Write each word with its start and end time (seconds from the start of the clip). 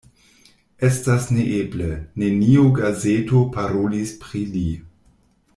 Estas 0.87 1.27
neeble: 1.39 1.91
neniu 2.23 2.65
gazeto 2.81 3.45
parolis 3.59 4.19
pri 4.25 4.47
li. 4.57 4.69